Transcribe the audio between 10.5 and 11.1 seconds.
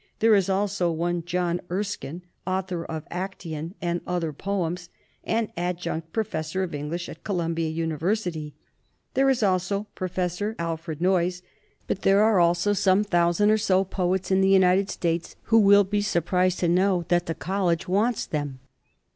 IN COLLEGES Alfred